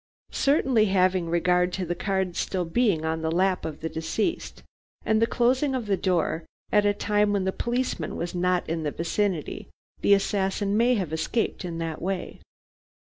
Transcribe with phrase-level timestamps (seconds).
[0.31, 4.63] Certainly, having regard to the cards still being on the lap of the deceased,
[5.05, 8.81] and the closing of the door at a time when the policeman was not in
[8.81, 9.67] the vicinity,
[10.01, 12.39] the assassin may have escaped in that way.